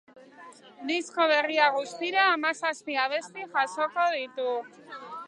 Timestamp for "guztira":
1.79-2.23